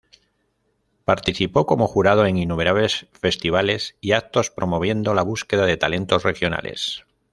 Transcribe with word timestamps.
Participó 1.05 1.67
como 1.67 1.85
jurado 1.85 2.25
en 2.25 2.37
innumerables 2.37 3.05
festivales 3.11 3.97
y 4.01 4.13
actos 4.13 4.49
promoviendo 4.49 5.13
la 5.13 5.21
búsqueda 5.21 5.67
de 5.67 5.77
talentos 5.77 6.23
regionales. 6.23 7.05